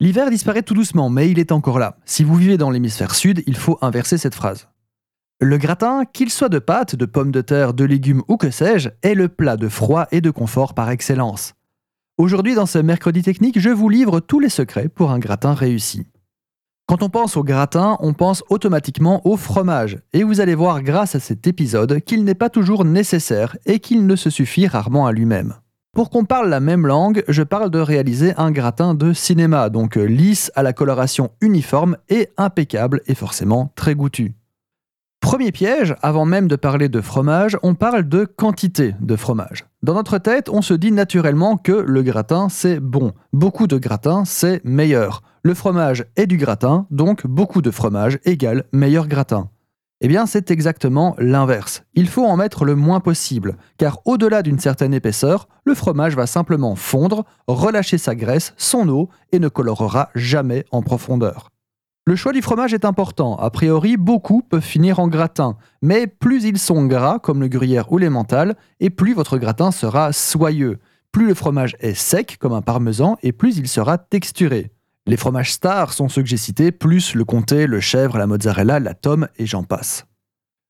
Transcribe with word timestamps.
L'hiver 0.00 0.30
disparaît 0.30 0.62
tout 0.62 0.74
doucement, 0.74 1.10
mais 1.10 1.28
il 1.28 1.40
est 1.40 1.50
encore 1.50 1.80
là. 1.80 1.96
Si 2.04 2.22
vous 2.22 2.36
vivez 2.36 2.56
dans 2.56 2.70
l'hémisphère 2.70 3.16
sud, 3.16 3.42
il 3.48 3.56
faut 3.56 3.78
inverser 3.82 4.16
cette 4.16 4.36
phrase. 4.36 4.68
Le 5.40 5.58
gratin, 5.58 6.04
qu'il 6.04 6.30
soit 6.30 6.48
de 6.48 6.60
pâtes, 6.60 6.94
de 6.94 7.04
pommes 7.04 7.32
de 7.32 7.40
terre, 7.40 7.74
de 7.74 7.84
légumes 7.84 8.22
ou 8.28 8.36
que 8.36 8.52
sais-je, 8.52 8.90
est 9.02 9.14
le 9.14 9.28
plat 9.28 9.56
de 9.56 9.68
froid 9.68 10.06
et 10.12 10.20
de 10.20 10.30
confort 10.30 10.74
par 10.74 10.88
excellence. 10.90 11.54
Aujourd'hui, 12.16 12.54
dans 12.54 12.66
ce 12.66 12.78
mercredi 12.78 13.22
technique, 13.22 13.58
je 13.58 13.70
vous 13.70 13.88
livre 13.88 14.20
tous 14.20 14.38
les 14.38 14.48
secrets 14.48 14.88
pour 14.88 15.10
un 15.10 15.18
gratin 15.18 15.52
réussi. 15.52 16.06
Quand 16.86 17.02
on 17.02 17.10
pense 17.10 17.36
au 17.36 17.42
gratin, 17.42 17.96
on 17.98 18.14
pense 18.14 18.44
automatiquement 18.50 19.26
au 19.26 19.36
fromage, 19.36 19.98
et 20.12 20.22
vous 20.22 20.40
allez 20.40 20.54
voir 20.54 20.82
grâce 20.82 21.16
à 21.16 21.20
cet 21.20 21.48
épisode 21.48 22.00
qu'il 22.00 22.22
n'est 22.22 22.34
pas 22.34 22.50
toujours 22.50 22.84
nécessaire 22.84 23.56
et 23.66 23.80
qu'il 23.80 24.06
ne 24.06 24.14
se 24.14 24.30
suffit 24.30 24.68
rarement 24.68 25.06
à 25.06 25.12
lui-même. 25.12 25.54
Pour 25.98 26.10
qu'on 26.10 26.24
parle 26.24 26.48
la 26.48 26.60
même 26.60 26.86
langue, 26.86 27.24
je 27.26 27.42
parle 27.42 27.70
de 27.70 27.80
réaliser 27.80 28.32
un 28.36 28.52
gratin 28.52 28.94
de 28.94 29.12
cinéma, 29.12 29.68
donc 29.68 29.96
lisse 29.96 30.52
à 30.54 30.62
la 30.62 30.72
coloration 30.72 31.32
uniforme 31.40 31.96
et 32.08 32.28
impeccable 32.36 33.00
et 33.08 33.16
forcément 33.16 33.72
très 33.74 33.96
goûtu. 33.96 34.36
Premier 35.18 35.50
piège, 35.50 35.96
avant 36.00 36.24
même 36.24 36.46
de 36.46 36.54
parler 36.54 36.88
de 36.88 37.00
fromage, 37.00 37.58
on 37.64 37.74
parle 37.74 38.08
de 38.08 38.24
quantité 38.26 38.94
de 39.00 39.16
fromage. 39.16 39.66
Dans 39.82 39.94
notre 39.94 40.18
tête, 40.18 40.48
on 40.48 40.62
se 40.62 40.72
dit 40.72 40.92
naturellement 40.92 41.56
que 41.56 41.72
le 41.72 42.02
gratin 42.04 42.46
c'est 42.48 42.78
bon, 42.78 43.12
beaucoup 43.32 43.66
de 43.66 43.76
gratin 43.76 44.22
c'est 44.24 44.64
meilleur. 44.64 45.24
Le 45.42 45.54
fromage 45.54 46.04
est 46.14 46.28
du 46.28 46.36
gratin, 46.36 46.86
donc 46.92 47.26
beaucoup 47.26 47.60
de 47.60 47.72
fromage 47.72 48.20
égale 48.24 48.66
meilleur 48.72 49.08
gratin. 49.08 49.50
Eh 50.00 50.06
bien, 50.06 50.26
c'est 50.26 50.52
exactement 50.52 51.16
l'inverse. 51.18 51.82
Il 51.94 52.08
faut 52.08 52.24
en 52.24 52.36
mettre 52.36 52.64
le 52.64 52.76
moins 52.76 53.00
possible, 53.00 53.56
car 53.78 53.98
au-delà 54.04 54.42
d'une 54.42 54.60
certaine 54.60 54.94
épaisseur, 54.94 55.48
le 55.64 55.74
fromage 55.74 56.14
va 56.14 56.28
simplement 56.28 56.76
fondre, 56.76 57.24
relâcher 57.48 57.98
sa 57.98 58.14
graisse, 58.14 58.54
son 58.56 58.88
eau, 58.88 59.08
et 59.32 59.40
ne 59.40 59.48
colorera 59.48 60.10
jamais 60.14 60.64
en 60.70 60.82
profondeur. 60.82 61.50
Le 62.06 62.14
choix 62.14 62.32
du 62.32 62.42
fromage 62.42 62.72
est 62.72 62.84
important. 62.84 63.36
A 63.36 63.50
priori, 63.50 63.96
beaucoup 63.96 64.40
peuvent 64.40 64.62
finir 64.62 65.00
en 65.00 65.08
gratin, 65.08 65.56
mais 65.82 66.06
plus 66.06 66.44
ils 66.44 66.58
sont 66.58 66.86
gras, 66.86 67.18
comme 67.18 67.40
le 67.40 67.48
gruyère 67.48 67.90
ou 67.90 67.98
l'emmental, 67.98 68.54
et 68.78 68.90
plus 68.90 69.14
votre 69.14 69.36
gratin 69.36 69.72
sera 69.72 70.12
soyeux. 70.12 70.78
Plus 71.10 71.26
le 71.26 71.34
fromage 71.34 71.76
est 71.80 71.94
sec, 71.94 72.36
comme 72.38 72.52
un 72.52 72.62
parmesan, 72.62 73.18
et 73.24 73.32
plus 73.32 73.58
il 73.58 73.66
sera 73.66 73.98
texturé. 73.98 74.70
Les 75.08 75.16
fromages 75.16 75.52
stars 75.54 75.94
sont 75.94 76.10
ceux 76.10 76.20
que 76.20 76.28
j'ai 76.28 76.36
cités, 76.36 76.70
plus 76.70 77.14
le 77.14 77.24
comté, 77.24 77.66
le 77.66 77.80
chèvre, 77.80 78.18
la 78.18 78.26
mozzarella, 78.26 78.78
la 78.78 78.92
tome 78.92 79.26
et 79.38 79.46
j'en 79.46 79.62
passe. 79.62 80.04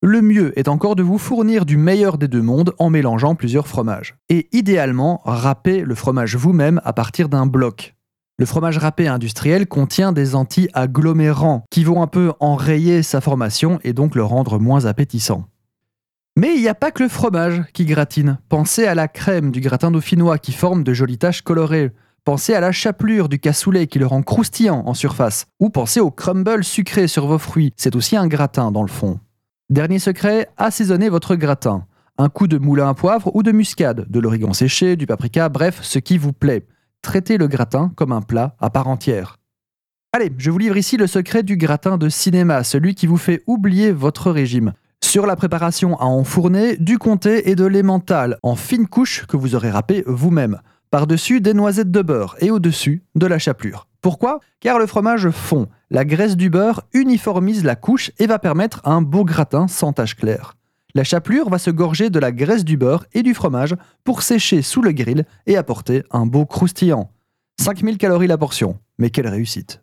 Le 0.00 0.22
mieux 0.22 0.58
est 0.58 0.68
encore 0.68 0.96
de 0.96 1.02
vous 1.02 1.18
fournir 1.18 1.66
du 1.66 1.76
meilleur 1.76 2.16
des 2.16 2.28
deux 2.28 2.40
mondes 2.40 2.72
en 2.78 2.88
mélangeant 2.88 3.34
plusieurs 3.34 3.68
fromages. 3.68 4.16
Et 4.30 4.48
idéalement, 4.52 5.20
râpez 5.26 5.82
le 5.82 5.94
fromage 5.94 6.34
vous-même 6.34 6.80
à 6.82 6.94
partir 6.94 7.28
d'un 7.28 7.44
bloc. 7.44 7.94
Le 8.38 8.46
fromage 8.46 8.78
râpé 8.78 9.06
industriel 9.06 9.66
contient 9.66 10.12
des 10.12 10.34
anti-agglomérants 10.34 11.64
qui 11.70 11.84
vont 11.84 12.00
un 12.00 12.06
peu 12.06 12.32
enrayer 12.40 13.02
sa 13.02 13.20
formation 13.20 13.80
et 13.84 13.92
donc 13.92 14.14
le 14.14 14.24
rendre 14.24 14.58
moins 14.58 14.86
appétissant. 14.86 15.44
Mais 16.38 16.54
il 16.54 16.62
n'y 16.62 16.68
a 16.68 16.74
pas 16.74 16.90
que 16.90 17.02
le 17.02 17.10
fromage 17.10 17.62
qui 17.74 17.84
gratine. 17.84 18.38
Pensez 18.48 18.86
à 18.86 18.94
la 18.94 19.08
crème 19.08 19.50
du 19.50 19.60
gratin 19.60 19.90
dauphinois 19.90 20.38
qui 20.38 20.52
forme 20.52 20.84
de 20.84 20.94
jolies 20.94 21.18
taches 21.18 21.42
colorées. 21.42 21.92
Pensez 22.24 22.54
à 22.54 22.60
la 22.60 22.70
chapelure 22.70 23.28
du 23.28 23.40
cassoulet 23.40 23.88
qui 23.88 23.98
le 23.98 24.06
rend 24.06 24.22
croustillant 24.22 24.84
en 24.86 24.94
surface. 24.94 25.46
Ou 25.58 25.70
pensez 25.70 25.98
au 25.98 26.12
crumble 26.12 26.62
sucré 26.62 27.08
sur 27.08 27.26
vos 27.26 27.38
fruits, 27.38 27.72
c'est 27.76 27.96
aussi 27.96 28.16
un 28.16 28.28
gratin 28.28 28.70
dans 28.70 28.82
le 28.82 28.88
fond. 28.88 29.18
Dernier 29.70 29.98
secret, 29.98 30.48
assaisonnez 30.56 31.08
votre 31.08 31.34
gratin. 31.34 31.84
Un 32.18 32.28
coup 32.28 32.46
de 32.46 32.58
moulin 32.58 32.90
à 32.90 32.94
poivre 32.94 33.34
ou 33.34 33.42
de 33.42 33.50
muscade, 33.50 34.06
de 34.08 34.20
l'origan 34.20 34.52
séché, 34.52 34.94
du 34.94 35.04
paprika, 35.04 35.48
bref, 35.48 35.80
ce 35.82 35.98
qui 35.98 36.16
vous 36.16 36.32
plaît. 36.32 36.68
Traitez 37.00 37.38
le 37.38 37.48
gratin 37.48 37.90
comme 37.96 38.12
un 38.12 38.22
plat 38.22 38.54
à 38.60 38.70
part 38.70 38.86
entière. 38.86 39.40
Allez, 40.12 40.30
je 40.38 40.52
vous 40.52 40.58
livre 40.58 40.76
ici 40.76 40.96
le 40.96 41.08
secret 41.08 41.42
du 41.42 41.56
gratin 41.56 41.98
de 41.98 42.08
cinéma, 42.08 42.62
celui 42.62 42.94
qui 42.94 43.08
vous 43.08 43.16
fait 43.16 43.42
oublier 43.48 43.90
votre 43.90 44.30
régime. 44.30 44.74
Sur 45.02 45.26
la 45.26 45.34
préparation 45.34 45.98
à 45.98 46.04
enfourner, 46.04 46.76
du 46.76 46.98
comté 46.98 47.50
et 47.50 47.56
de 47.56 47.64
l'emmental 47.64 48.38
en 48.44 48.54
fines 48.54 48.86
couches 48.86 49.26
que 49.26 49.36
vous 49.36 49.56
aurez 49.56 49.70
râpé 49.70 50.04
vous-même. 50.06 50.60
Par-dessus, 50.92 51.40
des 51.40 51.54
noisettes 51.54 51.90
de 51.90 52.02
beurre 52.02 52.36
et 52.40 52.50
au-dessus, 52.50 53.02
de 53.14 53.24
la 53.24 53.38
chapelure. 53.38 53.88
Pourquoi? 54.02 54.40
Car 54.60 54.78
le 54.78 54.86
fromage 54.86 55.30
fond. 55.30 55.66
La 55.88 56.04
graisse 56.04 56.36
du 56.36 56.50
beurre 56.50 56.82
uniformise 56.92 57.64
la 57.64 57.76
couche 57.76 58.10
et 58.18 58.26
va 58.26 58.38
permettre 58.38 58.82
un 58.84 59.00
beau 59.00 59.24
gratin 59.24 59.68
sans 59.68 59.94
tache 59.94 60.16
claire. 60.16 60.54
La 60.92 61.02
chapelure 61.02 61.48
va 61.48 61.56
se 61.56 61.70
gorger 61.70 62.10
de 62.10 62.18
la 62.18 62.30
graisse 62.30 62.66
du 62.66 62.76
beurre 62.76 63.06
et 63.14 63.22
du 63.22 63.32
fromage 63.32 63.74
pour 64.04 64.20
sécher 64.20 64.60
sous 64.60 64.82
le 64.82 64.92
grill 64.92 65.24
et 65.46 65.56
apporter 65.56 66.04
un 66.10 66.26
beau 66.26 66.44
croustillant. 66.44 67.10
5000 67.58 67.96
calories 67.96 68.26
la 68.26 68.36
portion, 68.36 68.78
mais 68.98 69.08
quelle 69.08 69.28
réussite 69.28 69.81